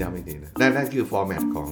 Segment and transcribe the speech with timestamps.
[0.00, 1.68] ย้ำอีกทีนะนั่นนั่นคือ format ของ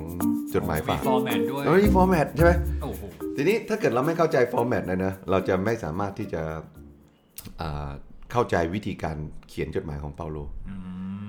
[0.55, 3.03] จดหมายฝาก format ด้วยแล้วนี่ format ใช่ไหมโอ้โห
[3.37, 6.43] ทีนี้ถ้าเกิดเราไม่เข้าใจ format นะนะเราจะไม่สามารถที่จะ
[7.61, 7.91] อ่า
[8.33, 9.17] เข้าใจวิธีการ
[9.49, 10.75] เขียนจดหมายของเปาโลอื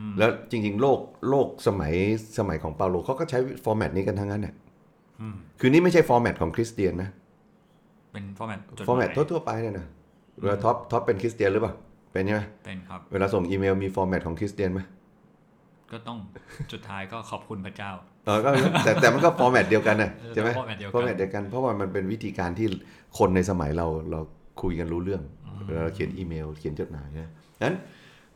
[0.06, 1.00] มแล้วจริง ๆ โลก
[1.30, 1.94] โลกสมัย
[2.38, 4.54] สมัยของเปาโลเขาก็ใช้ format นี้กันทั้งนั้นเนี่ย
[5.22, 7.10] อืมคือนี่ไม่ใช่ format ของคริสเตียนนะ
[8.12, 9.88] เป็น format จดหมายทั่วๆไปเนี่ยนะ
[10.42, 11.74] เวลาท็อปท็อปเป็นคริสเตียนหรือเปล่า
[12.12, 14.82] เป็นใช่ไหมเป็นครับ เวลาส่งอีเมลมี format ของคริสเตียนไหม
[15.92, 16.18] ก็ต้อง
[16.74, 17.92] สุดท้ายก็ขอบคุณพระเจ้า
[18.26, 18.50] เออก็
[18.86, 22.68] แต่แต่มันก็ format เดียวกันนะใช่ไหม format เดียวกันฟอร์แมตเดียวกันเพราะว่ามันเป็นวิธีการที่
[23.18, 24.20] คนในสมัยเราเรา
[24.62, 25.24] คุยกันรู้เรื่อง
[25.66, 27.32] เวลาเราเขียนอีเมล เขียนจดหมายนะ
[27.64, 27.76] นั้น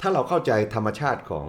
[0.02, 1.48] ถ้าเราเข้าใจธรรมชาติของ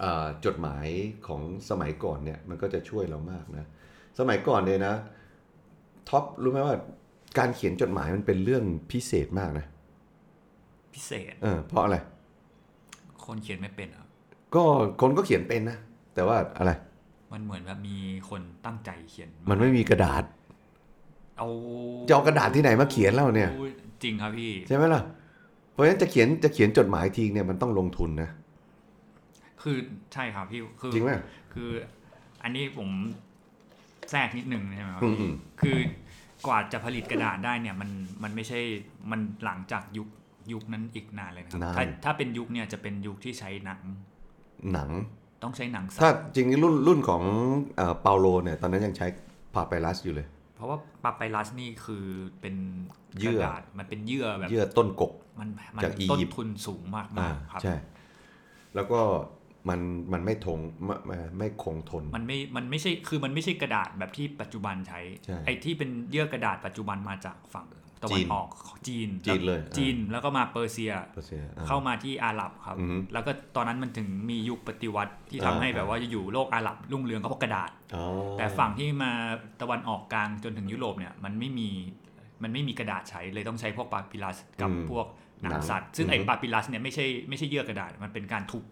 [0.00, 0.86] เออจดหมาย
[1.26, 3.66] ของสมัยก่อนเนี่ยมันก็จะช่วยเรามากนะ
[4.18, 4.94] สมัยก่อนเนี่ยนะ
[6.08, 6.76] ท็อปรู้ไหมว่า
[7.38, 9.66] การเขียนจดหมายมันเป็นเรื่องพิเศษมากนะ
[10.94, 11.96] พิเศษ เออเพราะอะไร
[13.24, 14.01] คนเขียนไม่เป็นอะ
[14.54, 14.62] ก็
[15.00, 15.78] คนก็เขียนเป็นนะ
[16.14, 16.72] แต่ว่าอะไร
[17.32, 17.96] มันเหมือนแบบมี
[18.30, 20.24] คนตั้งใจเขียน มันไม่มีกระดาษ
[21.38, 21.48] เอา
[22.08, 23.50] จะเอากระดาษที่ไหนมาเขียนแล้วเนี่ย
[24.02, 25.02] จริงครับพี่ ใช่ไหมล่ะ
[25.72, 28.30] เพราะฉะนั้นจะเขียนจะเขียนจดหมายทีเนี่ยมันต้องลงทุนนะ
[29.62, 29.76] คือ
[30.12, 31.10] ใช่ครับพี่ คือจริงไหม
[31.54, 31.70] คือ
[32.42, 32.88] อันนี้ผม
[34.10, 35.78] แทรกนิดนึงใช่ไหมครับอืพี่มคือ
[36.46, 37.90] กว่าจะผลิตกระดาษได้เนี่ยมัน
[38.22, 38.60] มันไม่ใช่
[39.10, 40.08] มันหลังจากยุค
[40.52, 43.80] ยุคนั้นอีกนานเลยนะครับนานถ้าถ้าเป็นยุคเนี่ยจะเป็นยุคที่ใช้หนัง
[44.72, 44.90] หนัง
[45.42, 47.22] ต้องใช้หนังสัถ้าตว์จริงๆรุ่นรุ่นของ
[47.76, 49.06] เอ่อเปาโลเนี่ยตอนนั้นยังใช้
[49.54, 52.04] พาไปรัสอยู่เลย เพราะว่าปาไปรัสนี่คือ
[52.40, 52.54] เป็น
[53.18, 57.74] เยื่กอระดาษมันเป็นเยื่อแบบเยื่อต้นกกมันมันจากอีต้นยิปต์ทุนสูงมากอ่าๆครับใช่
[58.74, 59.00] แล้วก็
[59.68, 59.80] มัน
[60.12, 67.66] มันไม่ทงไม่ไม่ไม่คงทน มันไม่ มันไม่ใช่ คือมันไม่ใช่กระดาษแบบที่ปัจจุบันใช้ใช่ไอ้ที่เป็นเยื่อกระดาษปัจจุบันมาจากฝั่ง
[68.02, 68.48] ตะวัจีนนออก
[68.88, 78.04] จีนจีนเลยจีนแล้วก็มาเปอร์เซียเปอร์เซ็นต์อ่าเข้ามาที่อาหรับครับอือฮึแล้วก็ตอนนั้นมันถึงมียุคปฏิวัติที่ทำอ่าให้แบบว่าอยู่โลกอาหรับรุ่งเรืองก็เพราะกระดาษอ๋อ
[78.38, 79.10] แต่ฝั่งที่มา
[79.60, 81.68] ตะวันออกกลางจนถึงยุโรปเนี่ยมันไม่มี
[82.42, 85.06] มันไม่มีกระดาษใช้เลยต้องใช้พวกปาปิลัสกับอืมพวก
[85.42, 88.64] หนัหนังงสัตว์ซึ่งไอ้อือฮึปาปิลัสเนี่ยไม่ใช่ไม่ใช่เยื่อกระดาษมันเป็นการทุบ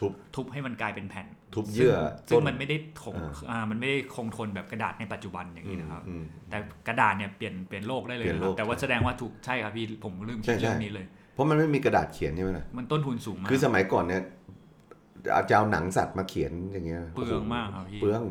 [0.00, 1.94] ทุบทุบให้มันกลายเป็นแผ่น ทุบเยื่อ
[2.28, 6.58] ซึ่งต้นมันไม่ได้คงอ่าอ่ามันไม่ได้คงทนแบบกระดาษในปัจจุบันอย่างนี้นะครับอืมแต่
[6.88, 14.22] กระดาษเนี่ยเปลี่ยนเปลี่ยนโลกได้เลยเปลี่ยนนะคโลรักบแต่ว่าแสดงว่าถูกใช่ครับพี่ผมลืมใช่คิดใช่เรื่องนี้เลย เพราะมันไม่มีกระดาษเขียนใช่ไหมล่ะมันต้นทุนสูงมากคือสมัยก่อนเนี่ย
[15.32, 18.22] เอาจะเอาหนังสัตว์มาเขียนอย่างเงี้ยเปลืองมากครับพี่เปลือง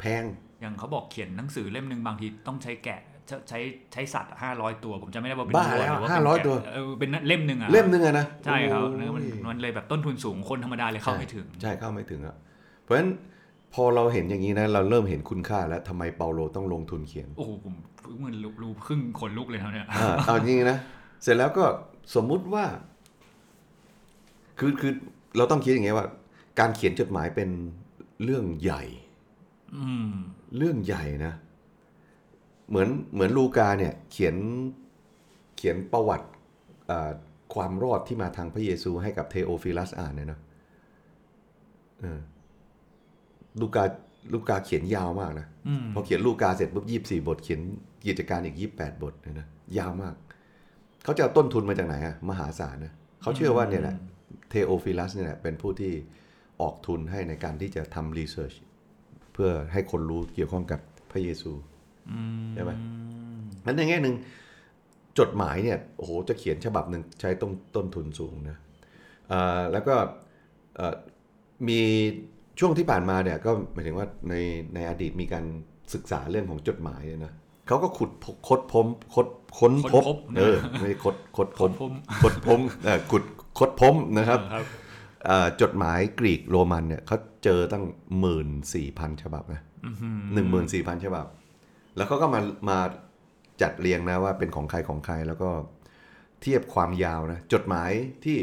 [0.00, 0.24] แพง
[0.60, 3.58] อย่างเขาบอกเขียนหนังสือเล่มหนึ่งบางทีต้องใช้แกะใช้ใช้
[3.92, 12.51] ใช้สัตว์ห้าร้อยตัว ผมจะไม่ได้ว่าเป็นบ้าวัแล้วหรืห้าเป็นร้อยแกะตัวเออเป็นเล่มหนึ่งอะเล่มหนึงอะนะใช่ครับโอ้ยมันมันเลยแบบต้นทุนสูงคนธรรมดาเลยเข้าไม่ถึง ใช่เข้าไม่ถึงอะเพ
[12.92, 13.10] ราะฉะนั้น
[13.74, 20.78] พอเราเห็นอย่างนี้นะ เราเริ่มเห็นคุณค่าแล้วทำไมเปาโลต้องลงทุนเขียน โอ้โหผมเพิ่งมันรู้รู้ครึ่งขนลุกเลยครับเนี่ยอ่าเอาจริงๆนะ
[21.22, 21.64] เสร็จแล้วก็
[22.14, 22.64] สมมุติว่า
[24.58, 24.92] คือคือ
[25.36, 26.06] เราต้องคิดอย่างเงี้ยว่า
[26.60, 27.50] การเขียนจดหมายเป็น
[28.24, 28.82] เรื่องใหญ่
[29.76, 30.12] อืม
[30.56, 31.34] เรื่องใหญ่นะ
[32.68, 34.34] เหมือนเหมือนลูกาเนี่ย เขียน
[35.56, 36.28] เขียนประวัติ
[36.90, 37.10] อ่า
[37.54, 40.40] ความรอดที่มาทางพระเยซูให้กับเทโอฟิลัสอ่านเนี่ยนะ
[42.00, 42.18] เออ
[43.60, 43.84] ลูกา
[44.32, 47.60] ลูกาเขียนยาวมากนะอืมพอเขียนลูกาเสร็จปุ๊บยี่สี่บท เขียน
[48.06, 49.46] กิจการอีกยี่แปดบทเนี่ยนะ
[49.78, 50.14] ยาวมาก
[51.04, 52.92] เขาจะเอาต้นทุนมาจากไหนอะมหาศาลนะ
[53.22, 53.96] เขาเชื่อว่าเนี่ยแหละ
[54.48, 55.92] เทโอฟิลัสเนี่ยแหละเป็นผู้ที่
[56.60, 58.54] ออกทุนให้ในการที่จะทำรีเสิร์ช
[59.32, 60.80] เพื่อให้คนรู้เกี่ยวข้องกับ
[61.10, 61.52] พระเยซู
[62.10, 62.72] อืมใช่ไหม
[63.64, 64.16] นั้นในแง่หนึ่ง
[65.18, 68.56] จดหมายเนี่ยโอ้โหจะเขียนฉบับหนึ่งใช้ต้นต้นทุนสูงนะ
[69.32, 69.94] อ่าแล้วก็
[70.76, 70.94] เอ่อ
[71.68, 71.80] มี
[72.58, 74.34] ช่วงที่ผ่านมาเนี่ยก็หมายถึงว่าใน
[74.74, 75.44] ในอดีตมีการ
[75.94, 77.32] ศึกษาเรื่องของจดหมายเนี่ยนะ
[77.66, 79.26] เขาก็ขุดพบคดพมคด
[79.58, 81.92] ค้นพบค้นพบเออไม่ใช่คดคดพบผม
[82.22, 83.24] ค้นพบเออขุด
[83.58, 84.64] ค้นพบนะครับครับ
[85.26, 87.84] เอ่อจดหมายกรีกโรมันเนี่ยเขาเจอตั้ง
[88.18, 91.26] หมื่นสี่พันฉบับนะอื้อหือหนึ่งหมื่นสี่พันฉบับ
[91.96, 92.78] แล้วเขาก็มามา
[93.62, 95.50] จัดเรียงนะว่าเป็นของใครของใครแล้วก็
[96.42, 97.90] เทียบความยาวนะจดหมาย
[98.24, 98.38] ที่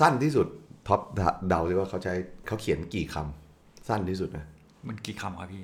[0.00, 0.46] สั้นที่สุด
[0.90, 1.00] ท็อป
[1.48, 2.14] เดาเลยว่าเขาใช้
[2.46, 4.44] เขาเขียนกี่คำสั้นที่สุดนะ
[4.88, 5.62] มันกี่คำครับพี่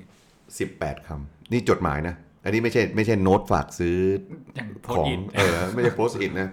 [0.58, 2.14] สิบแปดคำนี่จดหมายนะ
[2.44, 3.96] อันนี้ไม่ใช่ไม่ใช่โน้ตฝากซื้อ
[4.56, 6.48] อย่างโพขสองอินเออไม่ใช่โพสต์อิทนะ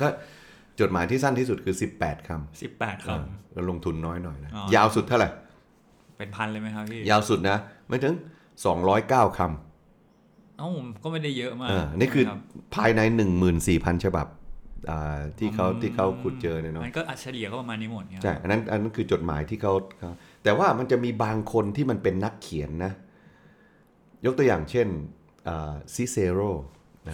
[0.00, 0.06] ก็
[0.80, 2.30] จดหมายที่สั้นที่สุดคือสิบแปดค
[2.62, 7.56] สิบแปดำคเออแล้วลงทุนน้อยหน่อยนะอ๋อยาวสุดเท่าไหร่ำเป็นพันเลยไหมครับพี่ ยาวสุดนะ
[7.88, 8.14] ไม่ถึง
[8.64, 10.68] สองร้อยเก้าคำเอ้า
[11.02, 12.40] ก็ไม่ได้เยอะมากอ่านี่คือรับ
[12.74, 13.00] ภายใน
[13.52, 14.39] 14,000ฉบับอ่า
[15.38, 20.10] ที่เขาที่เขาขุดเจอเนี่ยเนาะมันก็อัเฉลี่ยก็ประมาณนี้หมดเนี่ยใช่อันนั้นอันนั้นคือจดหมายที่เขาเขา
[20.44, 22.92] แต่ว่ามันจะมีบางคนที่มันเป็นนักเขียนนะ
[24.26, 24.88] ยกตัวอย่างเช่น
[25.94, 26.40] ซิเซโร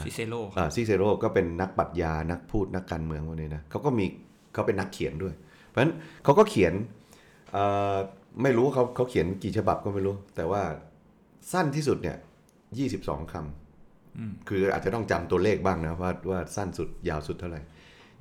[0.05, 0.35] ซิเซโล
[0.75, 4.05] ซิเซโรก็เป็นนักปรัชญานักพูดนักการเมืองพวกนี้นะเขาก็มี
[4.53, 5.35] เขาเป็นนักเขียนด้วย
[5.69, 5.93] เพราะฉะนั้น
[6.25, 6.73] เขาก็เขียน
[7.53, 7.65] เอ่
[7.95, 7.97] อ
[8.43, 10.63] ไม่รู้เขาเขาเขียนกี่ฉบับก็ไม่รู้ แต่ว่า
[11.53, 12.17] สั้นที่สุดเนี่ย
[12.79, 13.66] ยี่สิบสองคำ
[14.49, 17.61] คืออาจจะต้องจำตัวเลขบ้างนะว่าว่าสั้นสุดยาวสุดเท่าไหร่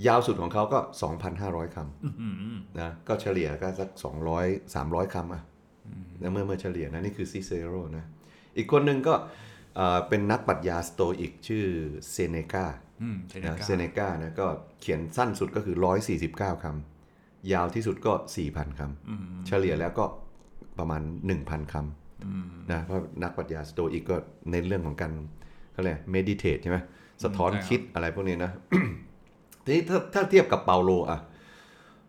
[0.07, 0.79] ยาวสุดของเขาก็
[1.27, 3.89] 2,500คำนะก็เฉลี่ยก็สัก
[4.33, 5.43] 200 300คำอะ
[6.21, 8.05] นะเมื่อเมื่อเฉลี่ยนะ นี่คือซิเซโรนะ
[8.57, 9.13] อีกคนหนึ่งก็
[9.75, 11.65] เอ่อเป็นนักปรัชญาสโตอิกชื่อ
[12.11, 12.65] เซเนกา
[13.01, 14.47] อืมเซเนนะกาเซเนกานะก็
[14.81, 15.75] เขียนสั้นสุดก็คือ
[16.19, 18.13] 149คำยาวที่สุดก็
[18.45, 20.05] 4,000คำเฉลี่ยแล้วก็
[20.79, 21.01] ประมาณ
[21.37, 24.17] 1,000คำนะเพราะนักปรัชญาสโตอิกก็
[24.51, 25.13] เน้นเรื่องของการ
[25.75, 26.77] เขาเรียก meditate ใช่ไหม
[27.23, 28.51] สะท้อนคิดอะไรพวกนี้นะ
[29.63, 31.19] ทีนี้ถ้าถ้าเทียบกับเปาโลอะ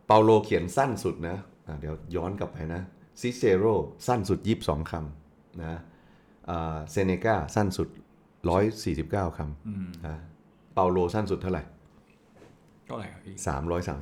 [0.06, 1.36] เปาโลเขียนสั้นสุดนะ
[1.66, 2.82] อะเดี๋ยวย้อนกลับไปนะ
[3.20, 3.64] ซิเซโร
[4.06, 5.78] สั้นสุด 22 คำนะ
[6.90, 7.88] เซเนกาสั้นสุด
[8.62, 10.16] 149 คำนะ
[10.74, 11.62] เปาโลสั้นสุดเท่าไหร่
[12.88, 13.34] ก็อะไรครับพี่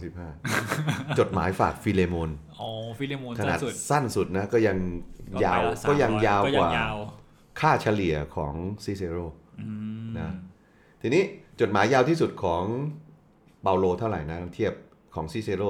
[0.01, 2.69] 335จดหมายฝากฟิเลโมนอ๋อ
[2.99, 4.77] ฟิเลโมนขสั้นาดนสุดสั้นสุดนะก็ยัง
[5.45, 6.97] ยาวไปละก็ยัง300ยาวก็กยังว่ายาว
[7.61, 9.19] ค่าเฉลี่ยของซิเซโร
[10.19, 10.31] นะ
[11.03, 11.23] ทีนี้
[11.61, 12.65] จดหมายยาวที่สุดของ
[13.63, 14.75] เปาโลเท่าไหร่นะเทียบ
[15.15, 15.63] ของซิเซโร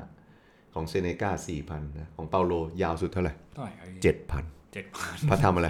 [0.00, 1.30] 2,500ของเซเนกา
[1.60, 2.52] 4,000นะของเปาโล
[2.82, 4.44] ยาวสุดเท่าไหร่เท่าไหร่ครับพี่7,000เจ็ดพัน
[5.30, 5.68] พระธรรมอะไร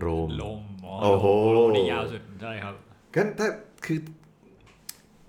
[0.00, 0.60] โรมลม
[1.02, 2.74] โอ้โหโรมนี่ยาวสุดใช่ครับ
[3.14, 3.48] กันถ้า
[3.84, 3.98] คือ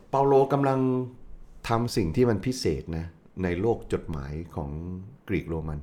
[0.09, 0.79] เปาโลกำลัง
[1.69, 3.05] ทำสิ่งที่มันพิเศษนะ
[3.43, 4.69] ในโลกจดหมายของ
[5.27, 5.79] กรีกโรมัน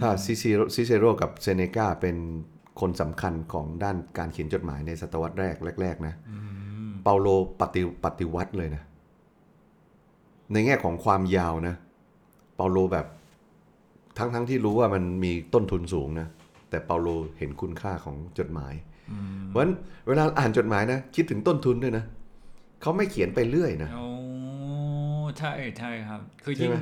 [0.00, 2.16] ถ้าซิเซโรซิเซโรกับเซเนกาเป็น
[2.80, 6.14] คนสำคัญของด้านการเขียนจดหมายในศตวรรษแรกแรกๆนะ
[7.04, 7.28] เปาโล
[7.60, 8.82] ปฏิปฏิวัติเลยนะ
[10.52, 11.74] ในแง่ของความยาวนะ
[12.56, 13.06] เปาโลแบบ
[14.18, 16.28] ทั้งทั้งที่รู้ว่ามันมีต้นทุนสูงนะ
[16.70, 17.08] แต่เปาโล
[17.38, 18.74] เห็นคุณค่าของจดหมาย
[19.46, 19.72] เพราะฉะนั้น
[20.08, 22.04] เวลาอ่านจดหมายนะ คิดถึงต้นทุนด้วยนะ
[22.82, 24.06] เขาไม่เขียนไปเรื่อยนะโอ้
[25.38, 26.76] ใช่ใช่ครับ คือใช่ยิ่งไหม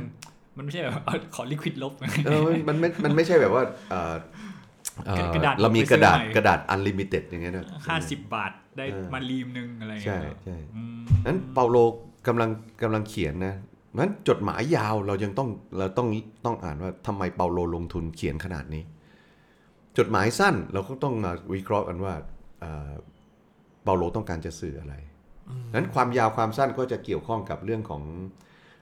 [0.56, 1.93] มันไม่ใช่แบบเอาขอ liquid ลบ
[2.26, 4.54] เออมันมันไม่มันไม่ใช่แบบว่าเอ่อเอ่อ
[5.35, 11.76] กระดาษเรามีกระดาษไปซื้อใหม่กระดาษ unlimited อย่างเงี้ยนะห้าสิบบาทได้เออมารีมหนึ่งอะไรอย่างใช่เงี้ยใช่อืมนั้นเปาโล
[12.26, 12.50] กำลัง
[12.82, 13.55] กำลังเขียนนะ
[13.99, 15.49] นั้นจดหมายยาวเรายังต้อง
[15.79, 16.08] เราต้อง
[16.44, 18.82] ต้องอ่านว่าทำไมเปาโลลงทุนเขียนขนาดนี้
[19.99, 22.14] จดหมายสั้นเราก็ต้องมาวิเคราะห์กันว่า
[22.61, 22.93] เอ่อ
[23.85, 24.94] เปาโลต้องการจะสื่ออะไร
[25.75, 28.02] นั้นความยาวความสั้นก็จะเกี่ยวข้องกับเรื่องของ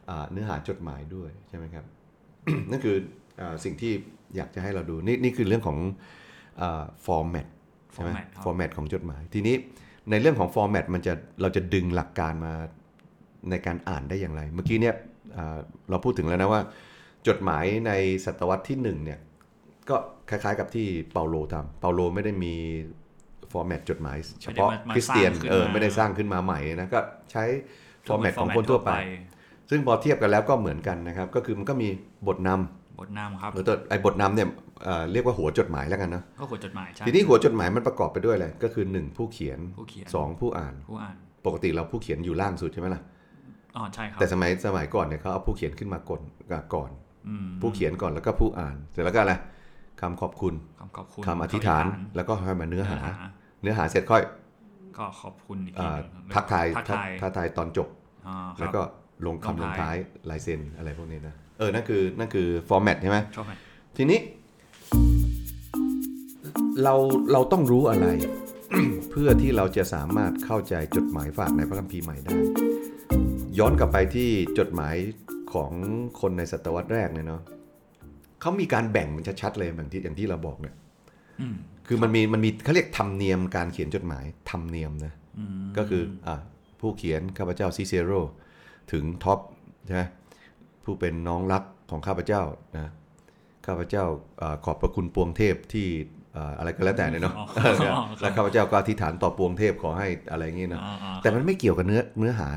[0.08, 1.85] อาเนื้อหาจดหมายด้วยใช่ไหมครับ
[2.70, 2.97] นั่นคือ
[3.41, 3.93] อาสิ่งที่
[4.37, 5.79] อยากจะให้เราดูนี่นี่คือเรื่องของ
[7.06, 7.47] format
[7.93, 9.55] ใช่ไหม format ครับ format ของจดหมาย ทีนี้
[10.11, 12.52] ในเรื่องของ format มันจะเราจะดึงหลักการมา
[13.50, 14.94] ในการอ่านได้อย่างไร เมื่อกี้เนี่ย
[15.37, 15.58] อ่า
[15.90, 16.61] เราพูดถึงแล้วนะว่า
[17.29, 17.93] จดหมายใน
[18.25, 19.19] ศตวรรษที่หนึ่งเนี่ย
[19.88, 19.96] ก็
[20.31, 22.55] คล้ายๆกับที่เปาโลทำเปาโลไม่ได้มี
[23.53, 27.00] format จดหมายเฉพาะไม่ได้มาคริสเตียนสร้างขึ้นเออมาไม่ได้สร้างขึ้นมาใหม่นะก็
[27.31, 27.44] ใช้
[28.06, 28.93] format ของคนทั่วไป
[29.70, 31.88] ซึ่งพอเทียบกันแล้วก็เหมือนกันนะครับ ก็คือมันก็มี
[32.26, 34.49] บทนำ บทนำครับหรือตัวไอ้บทนำเนี่ย
[34.85, 41.17] เอ่อเรียกว่าหัวจดหมายแล้วกันนะก็หัวจดหมายใช่ทีนี้หัวจดหมายมันประกอบไปด้วยอะไรก็คือ1ผู้เขียนผู้เขียน2ผู้อ่านผู้อ่าน
[41.47, 43.03] ปกติเราผู้เขียนอยู่ล่างสุดใช่ไหมล่ะ
[43.77, 46.21] อ๋อใช่ครับแต่สมัยสมัยก่อนเนี่ยเขาเอาผู้เขียนขึ้นมาก่อน
[46.75, 46.91] ก่อน
[47.29, 49.35] อืมผู้เขียนก่อนแล้วก็ผู้อ่านเสร็จแล้วก็อะไร
[50.01, 51.85] คำขอบคุณคำขอบคุณคำอธิษฐาน
[52.17, 53.27] แล้วก็ให้มาเนื้อหาเนื้อหา
[53.63, 54.23] เนื้อหาเสร็จค่อย
[54.99, 57.89] ก็ขอบคุณอีกทีอ่าหนึ่งทักทายทักทายทักทายตอนจบ
[58.29, 58.83] อ่าครับแล้วก็
[59.27, 59.97] ลงลงคำลงท้ายท้าย
[60.31, 63.53] ลายเซ็นอะไรพวกนี้นะเออนั่นคือนั่นคือฟอร์แมตใช่ไหมชอบไหม
[63.97, 64.21] ทีนี้
[66.83, 66.95] เรา
[67.33, 68.07] เราต้องรู้อะไร
[69.11, 72.37] เพื่อที่เราจะสามารถเข้าใจจดหมายฝากในพระคัมภีร์ใหม่ได้
[73.59, 74.97] ย้อนกลับไปที่จดหมาย
[75.53, 75.73] ของ
[76.21, 77.43] คนในศตวรรษแรกเนี่ยเนาะ
[78.41, 80.75] เขามีการแบ่งมันชัดๆเลยอย่างที่อย่างที่เราบอกเนี่ย
[81.41, 81.55] อืม
[81.87, 86.35] คือมันมีมันมีเขาเรียกธรรมเนียมการเขียนจดหมายธรรมเนียมนะอืมก็คืออะ
[86.81, 88.13] ผู้เขียนข้าพเจ้าซิเซโร
[88.93, 89.39] ถึงท็อป
[89.87, 90.03] ใช่ไหม
[90.84, 92.43] ผู้เป็นน้องรักของข้าพเจ้า
[92.79, 92.91] นะ
[93.67, 94.05] ข้าพเจ้า
[94.43, 95.86] อ่าขอบพระคุณปวงเทพที่
[96.36, 97.44] อ่าอะไรก็แล้วแต่เนี่ยเนาะอ๋อ
[98.20, 102.48] แล้วข้าพเจ้าก็อธิษฐานต่อปวงเทพขอให้อะไรอย่างงี้นะอ่าอ่าแต่มันไม่เกี่ยวกับเนื้อเนื้อหา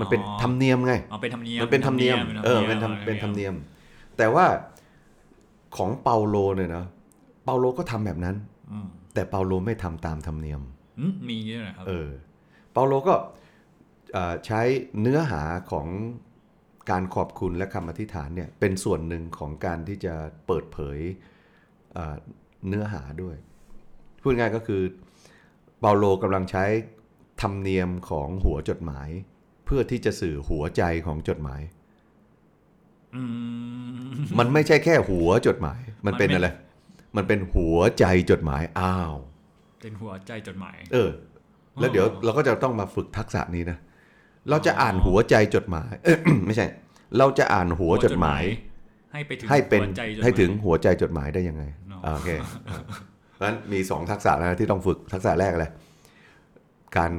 [0.00, 4.46] มันเป็นธรรมเนียมไงอ๋อเป็นธรรมเนียมมันเป็นธรรมเนียมเออเป็เป็นนธธรรรรมมเป็นธรรมเนียมเนียม แต่ว่า
[5.76, 6.84] ของเปาโลเนี่ยนะ
[7.44, 8.36] เปาโลก็ทำแบบนั้น
[8.72, 10.60] อืมแต่เปาโลไม่ทำตามธรรมเนียม
[11.00, 12.08] อืมมีด้วยเหรอครับเออ
[12.72, 13.14] เปาโลก็
[14.12, 14.60] เอ่อใช้
[15.00, 15.86] เนื้อหาของ
[16.90, 20.14] การขอบคุณและคำอธิษฐานเนี่ยเป็นส่วนหนึ่งของการที่จะ
[20.46, 20.98] เปิดเผย
[21.92, 22.16] เอ่อ
[22.68, 23.36] เนื้อหาด้วย
[24.22, 24.82] พูดง่ายก็คือ
[25.80, 26.64] เปาโลกำลังใช้
[27.40, 29.08] ธรรมเนียมของหัวจดหมาย
[29.64, 31.62] เพื่อที่จะสื่อหัวใจของจดหมาย
[33.14, 33.22] อื
[34.08, 36.48] มมันไม่ใช่แค่หัวจดหมาย มันเป็นมันไม่อะไร
[37.16, 39.14] มันเป็นหัวใจจดหมายอ้าว
[39.80, 41.10] เป็นหัวใจจดหมาย เออ
[41.80, 43.78] แล้วเดี๋ยวเราก็จะต้องมาฝึกทักษะนี้นะ
[44.50, 46.66] เราจะอ่านหัวใจจดหมายเอ้ยไม่ใช่
[47.18, 48.42] เราจะอ่านหัวจดหมาย
[49.12, 52.30] ให้ไปถึงให้เป็นหัวใจจดมายให้ถึงหัวใจจดหมายได้ยังไงเนอะอ่าโอเค
[53.34, 55.66] เพราะฉะนั้นมีสองทักษะนะที่ต้องฝึกทักษะแรกอะไร
[56.98, 57.12] การ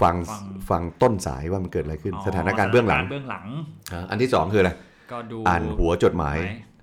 [0.00, 3.46] ฟังฟังฟังต้นสายว่ามันเกิดอะไรขึ้นอ๋อสถานการณ์เบื้องหลังสถนกรณ์เบื้องหลัง
[3.92, 4.72] อ่าอันที่สองคืออะไร
[5.12, 6.36] ก็ดูอ่านหัวจดหมาย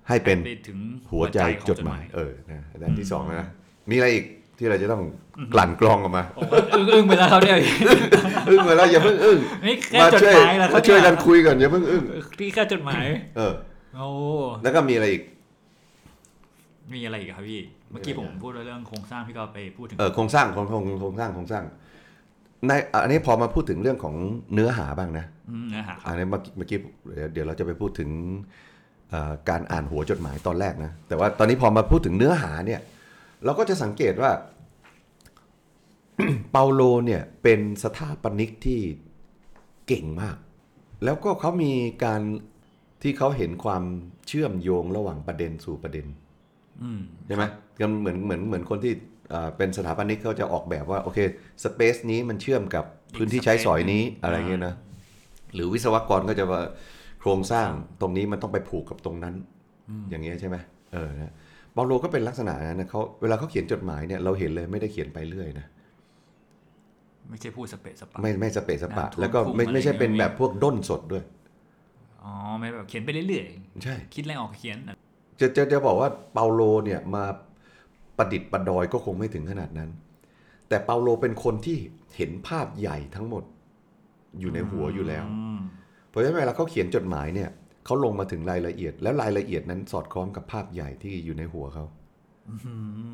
[0.08, 0.78] ให้เป็นไปถึง
[1.12, 3.48] หัวใจของจดหมาย เออนะอันที่สองนะ
[3.90, 4.24] มีอะไรอีก
[4.58, 5.02] ที่เราจะต้อง
[5.54, 7.56] กลั่นกรองออกมาโอ้โหอึ้งอึ้งไปแล้วเขาเนี่ย
[8.48, 12.02] อึ้งไปแล้วอย่าเพิ่งอึ้งนี่แค่มาจดช่วยหมายแล้วมาช่วยกันคุยก่อนอย่าเพิ่งอึ้ง
[12.40, 13.04] นี่แค่จดหมาย
[13.36, 13.52] เออ
[13.96, 14.06] โอ้
[14.62, 15.22] แล้วก็มีอะไรอีก
[16.92, 21.64] มีอะไรอีกครับพี่เมื่อกี้ผมพูดเรื่องโครงสร้างพี่ก็ไปพูดถึงเออโครงสร้างโครงโครงโครงสร้างโครงสร้าง
[22.66, 24.14] ในอันนี้พอมาพูดถึงเรื่องของ
[24.54, 26.78] เนื้อหาบ้างนะอืมเนื้อหาครับอันนี้เมื่อกี้เมื่อกี้
[27.14, 28.10] เดี๋ยวเดี๋ยวเราจะไปพูดถึง
[29.10, 32.80] เอ่อการอ่านหัวจดหมายตอนแรกนะแต่ว่าตอนนี้พอมาพูดถึงเนื้อหาเนี่ย
[33.44, 34.30] เราก็จะสังเกตว่า
[36.50, 38.80] เปาโลเนี่ยเป็นสถาปนิกที่
[39.86, 40.36] เก่งมาก
[41.04, 41.72] แล้วก็เขามี
[42.04, 42.22] การ
[43.02, 43.82] ที่เขาเห็นความ
[44.28, 46.06] เชื่อมโยงระหว่างประเด็นสู่ประเด็น
[46.82, 47.44] อืมใช่ไหม
[47.80, 48.92] ก็เหมือนเหมือนเหมือนคนที่
[49.30, 51.18] เอ่อเป็นสถาปนิกเขาจะออกแบบว่า โอเค
[51.64, 52.84] สเปซนี้มันเชื่อมกับ
[53.16, 54.74] พื้นที่ใช้สอยนี้อะไรเงี้ยนะ
[55.54, 56.62] หรือวิศวกรก็จะว่า
[57.20, 57.68] โครงสร้าง
[58.00, 59.34] ตรงนี้มันต้องไปผูกกับตรงนั้น
[60.10, 60.56] อย่างเงี้ยใช่ไหม
[60.92, 61.32] เออนะ
[61.74, 65.66] เปาโลก็เป็นลักษณะนั้นนะเขาเวลาเขาเขียนจดหมายเนี่ยเราเห็นเลยไม่ได้เขียนไปเรื่อยนะ
[67.28, 71.24] ไม่ใช่พูดสเปซสปะไม่ไม่สเปซสปะน้ำท่วมแล้วก็ไม่อะไรไม่ใช่เป็นอย่างเงี้ยแบบพวกด้นสดด้วย
[72.22, 73.46] อ๋อไม่แบบเขียนไปเรื่อย
[73.84, 74.96] ใช่ๆคิดอะไรออกก็เขียนอะ
[75.40, 77.24] จะจะจะบอกว่าเปาโลเนี่ยมา
[78.18, 79.90] ประดิษฐ์ประดอยก็คงไม่ถึงขนาดนั้น
[80.68, 81.76] แต่เปาโลเป็นคนที่
[82.16, 83.44] เห็นภาพใหญ่ทั้งหมด
[84.40, 85.58] อยู่ในหัวอยู่แล้วอืม
[86.08, 87.50] เพราะฉะนั้นเวลาเขาเขียนจดหมายเนี่ย
[87.84, 91.84] เขาลงมาถึงรายละเอียด แล้วรายละเอียดนั้นสอดคล้องกับภาพใหญ่ที่อยู่ในหัวเขา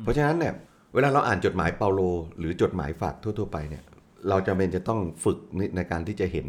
[0.03, 0.53] เพราะฉะนั้นเนี่ย
[0.93, 2.01] เวลาเราอ่านจดหมายเปาโล
[2.39, 3.83] หรือจดหมายฝากทั่ว ๆ ไปเนี่ย
[4.29, 5.37] เราจะเป็นจะต้องฝึก
[5.75, 6.47] ในการที่จะเห็น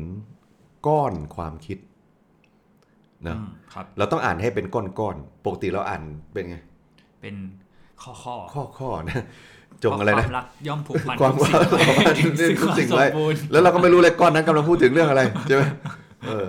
[0.87, 1.79] ก้อนความคิด
[3.29, 6.03] นะอืมครับเราต้องอ่านให้เป็นก้อนๆปกติเราอ่าน
[6.33, 6.57] เป็นไง
[7.21, 7.35] เป็น
[8.03, 9.25] ข้อข้อข้อข้อนะ
[9.85, 15.63] จงอะไรคนะวามรักย่อมผูกพันความทุกว่าสิ่งไว้ทุกสิ่งไว้สมบูรณ์แล้วเราก็ไม่รู้เลยก้อนนั้นกำลังพูดถึงเรื่องอะไรใช่ไหม
[16.29, 16.47] เออ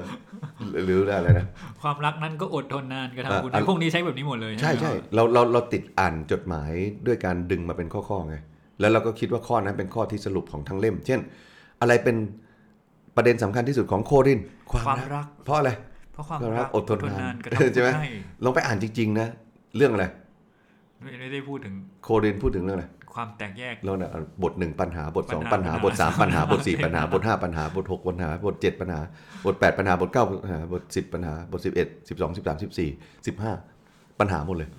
[0.85, 1.45] หรืออะไรนะ
[1.81, 6.71] ความรักนั้นก็อดทนนานกระทำคุณอะพวกนี้ใช้แบบนี้หมดเลย ใช่ไหมใช่เราเราเราติดอ่านจดหมาย
[7.07, 8.35] ด้วยการดึงมาเป็นข้อๆไง
[8.79, 11.19] แล้วเราก็คิดว่าข้อนั้นเป็นข้อที่สรุปของทั้งเล่ม เช่น
[11.81, 12.15] อะไรเป็น
[13.15, 15.71] ประเด็นสำคัญที่สุดของโครินธ์ความความรักรัก เพราะอะไร
[16.13, 18.05] เพราะความความรัรักกอดทนนานกระทำใช่ไหมใช่
[18.43, 19.27] ลองไปอ่านจริง ๆ นะ
[19.77, 20.05] เรื่องอะไร
[21.01, 24.11] ไม่ไม่ได้พูดถึงโครินธ์พูดถึงเรื่องอะไร ความแตกแยกเราเนี่ย
[24.43, 28.99] บทหนึ่งปัญหาบทสองปัปัญญหาหาบทสามปัญหาบทสี่ปัปัญญหาหาบทห้าปัญหาบทหกปัญหาบทเจ็ดปัญหา
[29.45, 32.89] บทแปดปัญหาบทเก้าปัญหาบทสิบปัญหาบทสิบเอ็ดสิบสองสิบสามสิบสี่
[33.27, 33.51] สิบห้า
[34.19, 34.69] ปัญหาหมดเลย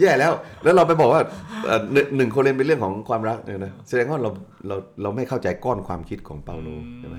[0.00, 0.32] แย่แล้ว
[0.64, 1.22] แล้วเราไปบอกว่า
[1.66, 4.30] เอ่อหนึ่งหนึ่งโคเรนเป็นเรื่องของความรักเนี่ยนะแสดงว่าเรา
[4.68, 6.68] เราเราไม่เข้าใจก้อนความคิดของเปาโล
[7.00, 7.16] ใช่ไหม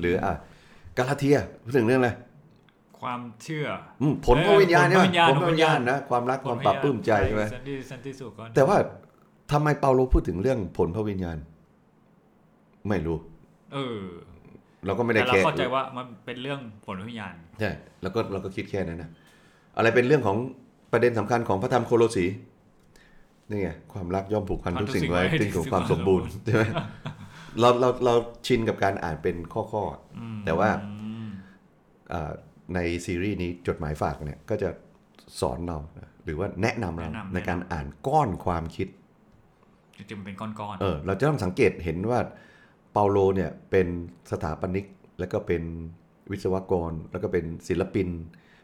[0.00, 0.32] หรืออะ
[0.96, 2.10] กาลาเทียพูดถึงเรื่องอะไร
[3.00, 3.66] ความเชื่อ
[4.02, 8.76] อืมผลพระวิญญาณใช่ไหมผลพระวิญญาณผลพระวิญญาณนะความรักความปรับปลื้มใจใช่ไหมสันติสันติสุขก่อนแต่ว่า
[9.52, 11.36] ทำไมเปาโลพูดถึงเรื่องผลพระวิญญาณ
[12.88, 13.16] ไม่รู้
[13.74, 13.98] เออ
[14.86, 17.70] เราก็ไม่ได้แต่เราแค่เข้าใจว่ามันเป็นเรื่องผลวิญญาณใช่
[18.02, 19.10] แล้วก็เราก็คิดแค่นั้นนะ
[19.76, 20.36] อะไรเป็นเรื่องของ
[20.92, 22.26] ประเด็นสำคัญของพระธรรมโคโลสี
[23.50, 26.64] นี่ไงความรักย่อมผูกพันทุกสิ่งไว้ถึงถึงความสมบูรณ์ใช่ไหม
[27.60, 28.14] เราเราเรา
[28.46, 30.92] ชินกับการอ่านเป็นข้อข้อๆแต่ว่าอื
[31.26, 31.28] ม
[32.12, 32.32] อ่า
[32.74, 34.68] ในซีรีส์นี้จดหมายฝากเนี่ยก็จะ
[35.40, 38.88] สอนเรานะหรือว่าแนะนำเราในการอ่านก้อนความคิด
[39.96, 42.20] จริงๆมันเป็นก้อน เออเราจะต้องสังเกตเห็นว่า
[42.92, 43.86] เปาโลเนี่ยเป็น
[44.30, 44.86] สถาปนิก
[45.18, 45.62] แล้วก็เป็น
[46.30, 48.08] วิศวกร แล้วก็เป็นศิลปิน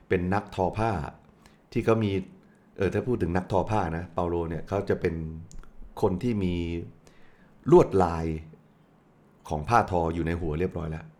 [0.08, 0.90] เป็นนักทอผ้า
[1.72, 2.12] ที่เขามี
[2.76, 5.14] เออถ้าพูดถึงนักทอผ้านะเปาโลเนี่ยเขาจะเป็น
[6.00, 6.54] คนที่มี
[7.70, 8.26] ลวดลาย
[9.48, 11.13] ของผ้าทออยู่ในหัวเรียบร้อยแล้วๆอืม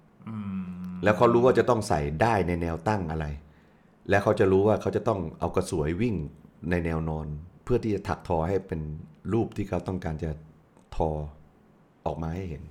[1.03, 3.27] แล้วเขารู้ว่าจะต้องใส่ได้ในแนวตั้งอะไร
[4.09, 6.15] และเขาจะรู้ว่าเขาจะต้องเอากระสวยวิ่ง
[6.71, 7.27] ในแนวนอน
[7.65, 8.81] เพื่อที่จะถักทอให้เป็น
[9.33, 10.31] รูปที่เขาต้องการจะ
[10.97, 11.11] ทอ
[12.07, 12.63] ออกมาให้เห็น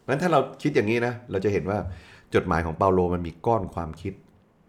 [0.00, 1.78] เพราะฉะนั้นถ้าเราคิดอย่างนี้นะ เราจะเห็นว่า
[2.34, 4.14] จดหมายของเปาโลมันมีก้อนความคิด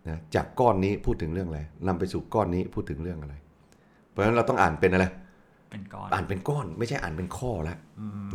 [0.10, 3.36] นะจากก้อนนี้พูดถึงเรื่องอะไรนำไปสู่ก้อนนี้พูดถึงเรื่องอะไร
[4.10, 5.06] เพราะฉะนั้นเราต้องอ่านเป็นอะไร
[5.72, 7.78] เป็นก้อนอ่านเป็นก้อนไม่ใช่อ่านเป็นข้อแล้ว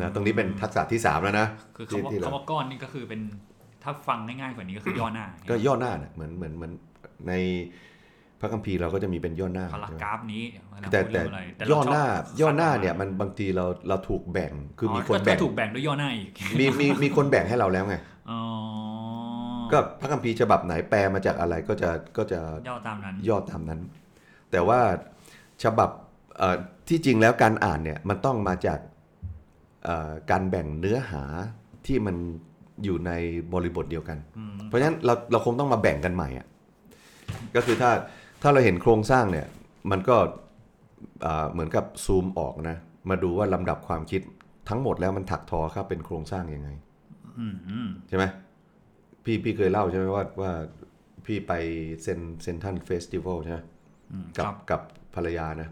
[0.01, 1.47] นะตรงนี้เป็นทักษะที่สามแล้วนะ
[1.77, 3.21] คือที่คำว่าที่เราคำว่าก้อนนี่ก็คือเป็น
[3.83, 6.73] ถ้าฟังง่ายๆกว่านี้ก็คือย่อหน้า ก็ย่อหน้าน่ะเหมือนเหมือนเหมือน
[7.29, 7.33] ใน
[8.41, 17.97] พระคัมภีร์เราก็จะมีเป็นย่อหน้าพารากใช่ไหมราฟนี้เวลาแต่พูดแต่เรื่องอะไรแต่ย่อเราชบหน้าคัดย่อหน้าออกมเนี่ยมันบางทีเราเราถูกแบ่งคือมีคนก็แบ่งถูกแบ่งด้วยย่อหน้าอีกมีมีมีคนแบ่งให้เราแล้วไง
[18.31, 18.41] อ๋อ
[19.73, 23.81] ก็พระคัมภีร์ฉบับไหนแปลมาจากอะไรก็จะก็จะย่อตามนั้นย่อตามนั้น
[24.51, 24.81] แต่ว่า
[25.65, 25.91] ฉบับ
[26.39, 26.57] เอ่อ
[26.89, 28.79] ที่จริงแล้วการอ่านเนี่ยมันต้องมาจาก
[29.85, 31.23] เอ่อการแบ่งเนื้อหา
[31.87, 32.17] ที่มัน
[32.85, 33.11] อยู่ใน
[33.53, 34.19] บริบทเดียวกัน
[34.67, 36.47] เพราะฉะนั้นเราเราคงต้องมาแบ่งกันใหม่อะ
[37.57, 37.91] ก็คือถ้า
[38.43, 39.47] ถ้าเราเห็นโครงสร้างเนี่ย
[39.91, 40.17] มันก็
[41.25, 42.77] อ่าเหมือนกับซูมออกนะ
[43.11, 44.23] มาดูว่าลำดับความคิด
[44.69, 46.69] ทั้งหมดแล้วมันถักทอครับเป็นโครงสร้างยังไง
[47.39, 48.25] อืมอืมใช่ไหม
[49.25, 50.53] พี่พี่เคยเล่าใช่ไหมว่าว่า
[51.27, 51.53] พี่ไป
[52.03, 53.59] เซนเซนทันเฟสติวัลใช่ไหม
[54.13, 54.81] อืมกับครับกับ
[55.15, 55.69] ภรรยานะ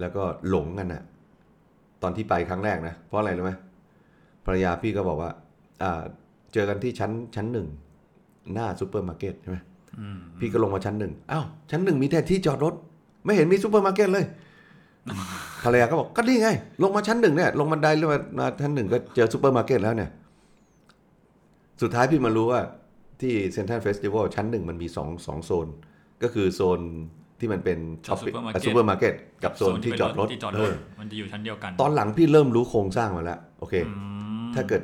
[0.00, 1.02] แล้วก็หลงกันอะ
[2.02, 3.52] ตอนที่ไปครั้งแรกนะ เพราะอะไรรู้ไหม
[4.46, 5.47] ภรรยาพี่ก็บอกว่าอ่า
[6.52, 7.66] เจอกันที่ชั้นชั้นหนึ่ง
[8.54, 9.58] หน้าซูเปอร์มาร์เก็ตใช่ไหม
[9.98, 12.74] อืมพี่ก็ลงมาชั้นหนึ่งอ้าวชั้นหนึ่งมีแต่ที่จอดรถ
[13.24, 14.24] ไม่เห็นมีซูเปอร์มาร์เก็ตเลย
[15.64, 16.48] ภรรยาก็บอกก็นี่ไง
[16.82, 20.10] ลงมาชั้นหนึ่งเนี่ยลงบันไดลงมามาชั้นหนึ่งก็เจอซูเปอร์มาร์เก็ตแล้วเนี่ย
[21.82, 22.60] สุดท้ายพี่มารู้ว่า
[23.20, 25.66] ที่เซ็นทรัลเฟสติวัลชั้นหนึ่งมันมีสองสองโซน
[26.22, 26.80] ก็คือโซน
[27.38, 28.34] ที่มันเป็นช็อปปิ้ง
[28.66, 33.92] ซูเปอร์มาร์เก็ตกับโซนที่จอดรถที่จอดเอรถอมันจะอยู่ชั้นเดียวกัน ตอนหลังพี่เริ่มรู้โครงสร้างมาแล้ว โอเคอื
[34.46, 34.82] มถ้าเกิด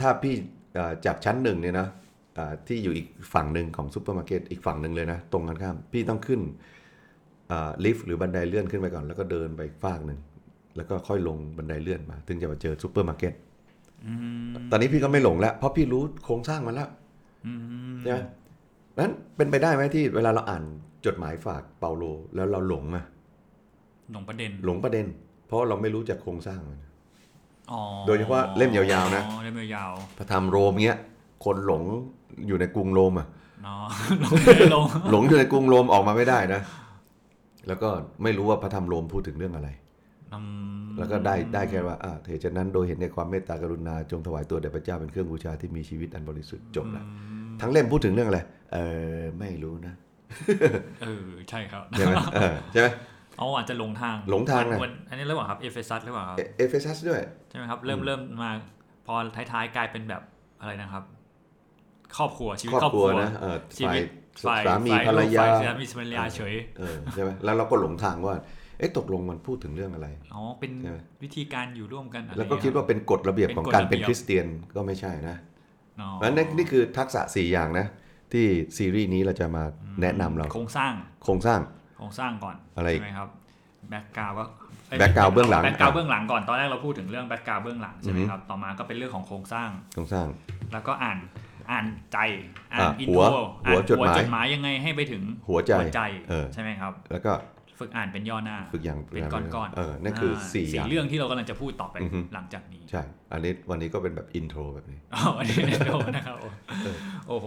[0.00, 0.34] ถ้าพี่
[0.74, 1.88] เอ่อจากชั้นหนึ่งเนี่ยนะ
[2.38, 6.40] อ่าที่อยู่อีกฝั่งหนึ่งของซูเปอร์มาร์เก็ตอีกฝั่งหนึ่งเลยนะ ตรงกันข้าม พี่ต้องขึ้น
[7.50, 10.18] อ่าลิฟต์หรือบันไดเลื่อนขึ้นไปก่อน แล้วก็เดินไปอีกฝากหนึ่ง
[10.76, 13.32] แล้วก็ค่อยลงบันไดเลื่อนมาถึงจะมาเจอซูเปอร์มาร์เก็ต
[14.06, 14.12] อื
[14.52, 16.88] มตอนนี้พี่ก็ไม่หลงแล้ว เพราะพี่รู้โครงสร้างมาแล้ว
[17.46, 17.52] อื
[17.94, 18.18] มใช่ไหม
[18.98, 20.62] นั้นเป็นไปได้ไหมที่เวลาเราอ่าน
[21.06, 23.04] จดหมายฝากเปาโล แล้วเราหลงอะ
[24.12, 25.06] หลงประเด็น หลงประเด็น
[25.46, 26.85] เพราะเราไม่รู้จักโครงสร้างมันอ๋อ
[28.06, 30.98] โดยเฉพาะเล่มยาวๆนะอ๋อเล่มยาวพระธรรมโรมเงี้ย
[31.44, 31.82] คนหลง
[32.48, 33.84] อยู่ในกรุงโรมอะๆเนาะ
[34.20, 36.60] หลงไม่ลงหลงอยู่ในกรุงโรมออกมาไม่ได้นะ
[37.68, 37.88] แล้วก็
[38.22, 39.68] ไม่รู้ว่าพระธรรมโรมพูดถึงเรื่องอะไร
[40.34, 40.40] อื
[40.84, 47.04] มแล้วก็ได้ได้แค่ว่าอ่าเหตุฉะนั้นโดยเห็นในความเมตตากรุณาจงถวายตัวแด่พระเจ้าเป็นเครื่องบูชาที่มีชีวิตอันบริสุทธิ์จบละ
[47.60, 48.40] ทั้งเล่มพูดถึงเรื่องอะไร
[48.72, 48.78] เอ
[49.20, 49.94] อไม่รู้นะ
[51.02, 52.88] เออใช่ครับใช่ไหมเออใช่ไหม
[53.38, 58.50] เอาอาจจะหลงทางหลงทางอัอะนอันนี้เรื่องว่าครับเอเฟซัสหรือเปล่าครับเอเอเฟซัสด้วยใช่ไหมครับเริ่มเริ่มมา
[59.06, 59.14] พอ
[59.52, 60.22] ท้ายๆกลายเป็นแบบ
[60.60, 61.04] อะไรนะครับ
[62.16, 64.06] ครอบครัวชีวิตครอบครอบคครัรัววนะเออชีฝ่าวิยต
[64.46, 68.34] ฝ่ายสามีฝ่ยภรรยาฝ่สามีภรรยาเฉยเออใช่ไหมแล้วเราก็หลงทางว่า
[68.78, 74.46] เอ๊ะตกลงมันพูดถึงเรื่องอะไรอ๋อเป็นใช่ไหมวิธีการอยู่ร่วมกันอะไรแล้วก็คิดว่าเป็นกฎระเบียบของการเป็นเป็นกฎระเบียบคริสเตียน
[74.76, 75.36] ก็ไม่ใช่นะ
[75.98, 77.86] เนาะเพราะฉะนั้นนี่นี่คือทักษะ4อย่างนะ
[78.32, 78.46] ที่
[78.76, 79.64] ซีรีส์นี้เราจะมา
[80.02, 80.92] แนะนำเราโครงสร้าง
[81.24, 81.60] โครงสร้าง
[81.96, 83.28] โครงสร้างก่อนอะไรอีกใช่ไหมครับ
[83.90, 84.44] แบ็กกราวก็
[85.00, 90.26] background เบื้องหลัง background เบื้องหลังก่อนตอนแรกเราพูดถึงเรื่อง background เบื้องหลังใช่ไหมอือฮึครับต่อมาก็เป็นเรื่องของโครงสร้างโครงสร้าง
[90.72, 91.18] แล้วก็อ่าน
[91.70, 92.18] อ่านใจ
[92.72, 97.32] อ่านอะ intro หัวจดหมายจดหมายยังไงให้ไปถึงหัวใจใจเออใช่ไหมครับ แล้วก็
[97.78, 105.56] ฝึกอ่านเป็นย่อหน้า ฝึกอ่านเป็นก้อนๆเออนั่นคือสี่สี่อย่างเรื่องที่เรากำลังจะพูดต่อไปอือฮึหลังจากนี้ ใช่ อันนี้วันนี้ก็เป็นแบบอินโทรแบบนี้อ๋ออันนี้
[105.88, 106.36] โดนนะครับ
[107.28, 107.46] โอ้โห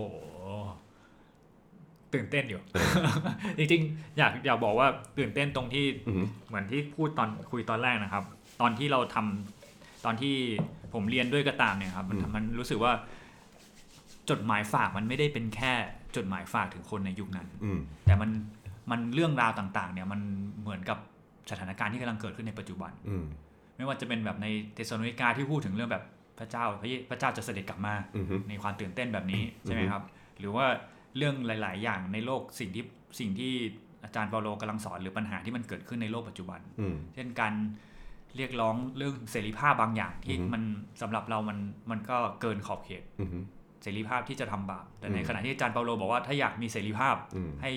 [2.13, 2.61] ตื่นเต้นอยู่
[3.57, 8.23] จริงๆ อยากอยากบอกว่าตื่นเต้นตรงที่อือหือเหมือนที่พูดตอนคุยตอนแรกนะครับ
[8.61, 10.35] ตอนที่เราทำตอนที่
[10.93, 12.91] ผมเรียนด้วยก็ตามเนี่ยครับ มันมันรู้สึกว่า
[14.29, 15.73] จดหมายฝากมันไม่ได้เป็นแค่
[16.15, 18.29] จดหมายฝากถึงคนในยุคนั้นอืมแต่มัน
[18.91, 20.21] มันเรื่องราวต่างๆ เนี่ยมัน
[20.61, 20.97] เหมือนกับ
[21.51, 23.23] สถานการณ์ที่กำลังเกิดขึ้นในปัจจุบันอืม
[23.77, 26.03] ไม่ว่าจะเป็นแบบในเทสโลนิกาที่พูดถึงเรื่องแบบ
[26.39, 30.03] พระเจ้าพระเยพระเจ้าจะเสด็จกลับมาอือหือในความตื่นเต้นแบบนี้ใช่ไหมครับ
[30.39, 30.65] หรือว่า
[31.17, 32.85] เรื่องหลาย ๆ อย่างในโลกสิ่งที่
[33.19, 33.51] สิ่งที่
[34.03, 37.53] อาจารย์เปาโลกำลังสอนหรือปัญหาที่มันเกิดขึ้นในโลกปัจจุบันอืมเช่นการ
[38.37, 40.63] เรียกร้องเรื่องเสรีภาพบางอย่างที่อือฮึมัน
[41.01, 41.57] สำหรับเรามัน
[41.91, 43.43] มันก็เกินขอบเขตอือหือ
[43.83, 47.71] เสรีภาพที่จะทำบาปแต่ในอืมขณะที่อาจารย์เปาโลบอกว่าถ้าอยากมีเสรีภาพอืมให้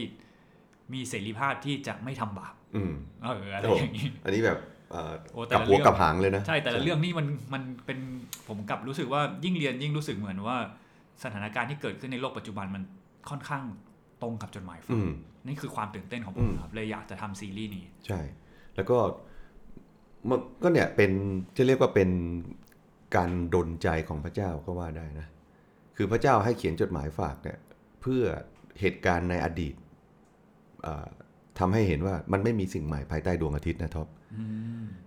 [0.93, 2.93] มีเสรีภาพที่จะไม่ทำบาปอืม
[3.23, 4.59] เอออะไรโอ้อย่างนี้อันนี้แบบ
[4.91, 7.99] เอ่อโอ้แต่กับละหัวเรื่องกับหางเลยนะ ใช่แต่ละเรื่องนี่มันมันเป็น
[8.49, 10.57] ผมกลับรู้สึกว่ายิ่งเรียนยิ่งรู้สึกเหมือนว่า
[11.25, 12.83] สถานการณ์ที่เกิดขึ้นในโลกปัจจุบันมัน
[13.31, 13.65] ค่อนข้าง
[14.23, 15.11] ตรงกับจดหมายฝาอืกม
[15.47, 18.21] นี่คือความตื่นเต้นของผอืมมครับเลยอยากจะทำซีรีส์นี้ ใช่
[18.77, 18.99] แล้วก็
[20.29, 21.11] มันก็เนี่ยเป็น
[21.57, 22.11] จะเรียกว่าเป็น
[23.17, 25.27] การดลใจของพระเจ้าก็ว่าได้นะ
[25.97, 27.59] คือพระเจ้าให้เขียนจดหมายฝากเนี่ย
[28.01, 28.23] เพื่อ
[28.81, 29.75] เหตุการณ์ในอดีต
[30.87, 31.09] อ่า
[31.59, 34.09] ทำให้เห็นว่ามันไม่มีสิ่งใหม่ภายใต้ดวงอาทิตย์นะท็อป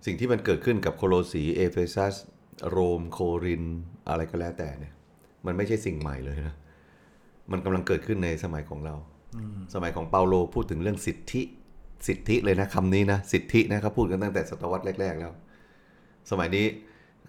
[0.06, 2.16] สิ่งที่มันเกิดขึ้นกับโคโลสีเอเฟซัส
[2.70, 3.64] โรม โคริน
[4.10, 4.94] อะไรก็แล้วแต่เนี่ย
[5.46, 6.56] มันไม่ใช่สิ่งใหม่เลยนะ
[7.52, 8.96] มันกำลังเกิดขึ้นในสมัยของเรา
[9.74, 11.42] สมัยของเปาโลพูดถึงเรื่องสิทธิ
[12.08, 15.32] สิทธิเลยนะคำนี้นะสิทธินะครับพูดกันตั้งแต่ศตวรรษแรก ๆ แล้ว
[16.32, 16.66] สมัยนี้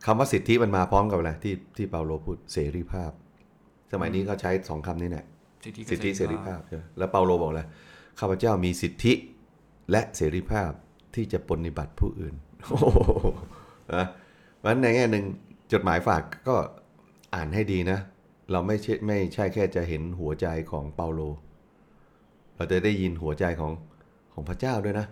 [0.07, 3.11] คำว่าสิทธิมันมาพร้อมกับอะไรที่ที่เปาโลพูดเสรีภาพ
[3.92, 5.24] สมัยนี้ก็ใช้สองคำนี้แหละ
[5.64, 7.66] สิทธิสิทธิเสรีภาพใช่ไหมแล้วเปาโลบอกเลย
[8.18, 9.12] ข้าพเจ้ามีสิทธิ
[9.90, 10.70] และเสรีภาพ
[11.14, 12.87] ที่จะปฏิบัติผู้อื่นโอ้โห
[13.94, 14.07] นะ
[14.59, 15.24] เพราะฉะนั้นในแง่หนึ่ง
[15.72, 16.57] จดหมายฝากก็
[17.35, 17.98] อ่านให้ดีนะ
[18.53, 21.21] เราไม่ใช่ไม่ใช่แค่จะเห็นหัวใจของเปาโล
[22.57, 23.73] เราจะได้ยินหัวใจของ
[24.33, 25.07] ของพระเจ้าด้วยนะ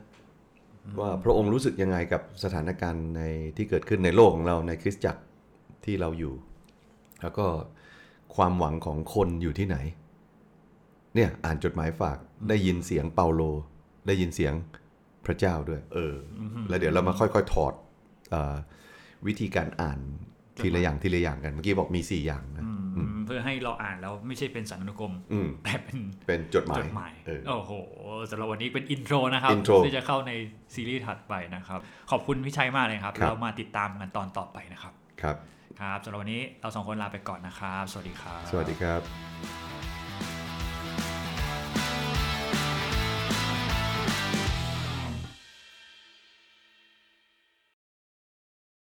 [1.00, 3.22] ว่าพระองค์รู้สึกยังไงกับสถานการณ์ใน
[3.56, 5.22] ที่เกิดขึ้นในโลกของเราในคริสตจักร
[5.84, 6.34] ที่เราอยู่
[7.22, 7.46] แล้วก็
[8.36, 9.76] ความหวังของคนอยู่ที่ไหน
[11.14, 12.18] เนี่ยอ่านจดหมายฝาก
[12.48, 13.42] ได้ยินเสียงเปาโล
[14.06, 14.52] ได้ยินเสียง
[15.26, 16.16] พระเจ้าด้วย เออ
[16.68, 17.74] แล้วเดี๋ยวเรามาค่อยๆถอด
[18.34, 18.36] อ
[19.26, 19.98] วิธีการอ่าน
[20.58, 22.64] ทีละอย่างทีละอย่างกัน เมื่อกี้บอกมีสี่อย่างนะ
[23.26, 27.72] เพื่อให้เราอ่านแล้วไม่ใช่เป็นสารุณกรมอืมแต่เป็นเป็นจดหมาจยดหมายเออโอ้โห
[28.30, 30.32] สำหรับวันนี้เป็นอินโทรนะครับ intro ที่จะเข้าใน
[30.74, 35.36] ซีรีส์ถัดไปนะครับ ขอบคุณพี่ชัยมากเลยครับครับ เรามาติดตามกันตอนต่อไปนะครับ ครับ
[35.80, 39.63] ครับสำหรับวันนี้เราสองคนลาไปก่อนนะครับ สวัสดีครับ สวัสดีครับ